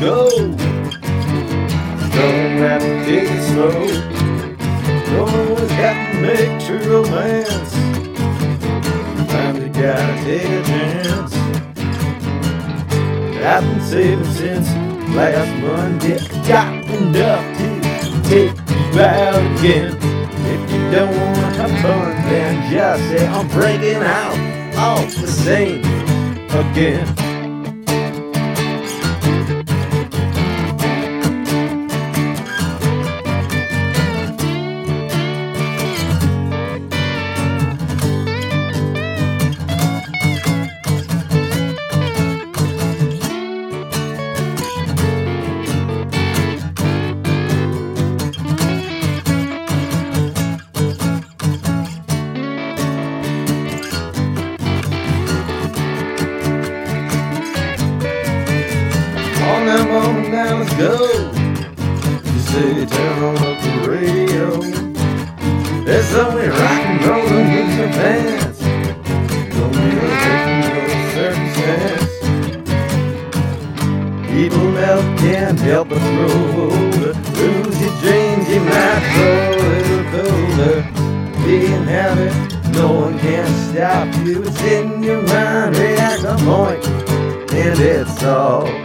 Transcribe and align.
go. 0.00 0.28
Don't 2.14 2.58
have 2.58 2.82
to 2.82 3.04
take 3.04 3.30
it 3.30 3.42
slow. 3.50 3.86
Don't 5.10 5.34
always 5.48 5.70
have 5.72 5.98
to 6.12 6.20
make 6.20 6.52
true 6.64 6.84
romance. 6.90 7.72
Sometimes 9.16 9.58
you 9.58 9.68
gotta 9.68 10.24
take 10.24 10.44
a 10.44 10.62
chance. 10.64 11.34
I've 13.42 13.64
been 13.64 13.80
saving 13.80 14.24
since 14.32 14.68
last 15.14 15.52
Monday. 15.62 16.18
Got 16.46 16.84
enough 16.90 17.44
to 17.58 17.68
take 18.28 18.54
you 18.70 19.00
out 19.00 19.58
again. 19.58 19.96
If 20.52 20.72
you 20.72 20.90
don't 20.90 21.14
wanna 21.16 21.50
have 21.58 21.74
fun, 21.82 22.10
then 22.28 22.72
just 22.72 23.02
say 23.10 23.26
I'm 23.26 23.48
breaking 23.48 24.02
out 24.02 24.76
all 24.76 25.04
the 25.04 25.26
same 25.26 25.80
again. 26.50 27.29
Now 60.30 60.58
let's 60.58 60.74
go. 60.74 60.92
You 62.24 62.40
say 62.40 62.86
turn 62.86 63.22
on 63.24 63.36
up 63.38 63.60
the 63.62 63.72
radio. 63.90 64.60
There's 65.84 66.14
only 66.14 66.48
rock 66.48 66.60
and 66.60 67.04
roll 67.04 67.26
and 67.26 67.48
music 67.50 67.90
bands. 67.98 68.58
Don't 69.56 69.72
be 69.72 69.90
victim 69.98 70.78
of 70.78 71.12
circumstance. 71.18 72.12
People 74.30 74.66
never 74.70 75.16
can 75.18 75.56
help 75.56 75.88
but 75.88 75.98
grow 75.98 76.38
older. 76.62 77.14
Lose 77.34 77.80
your 77.82 77.94
dreams, 78.00 78.48
you 78.48 78.60
might 78.60 79.04
grow 79.14 79.50
a 79.50 79.66
little 79.66 80.04
colder. 80.12 80.76
Being 81.44 81.84
habit, 81.84 82.34
no 82.72 82.86
one 82.92 83.18
can 83.18 83.48
stop 83.68 84.06
you. 84.24 84.42
It's 84.44 84.62
in 84.62 85.02
your 85.02 85.22
mind, 85.22 85.76
react 85.76 86.22
a 86.22 86.36
point, 86.44 86.86
and 87.52 87.80
it's 87.80 88.22
all. 88.22 88.79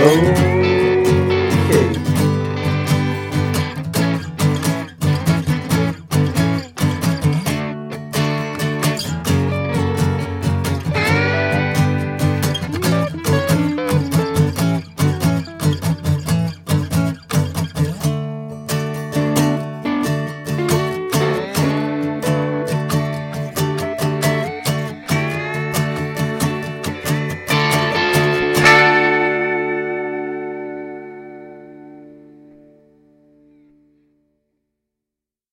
Oh, 0.00 0.87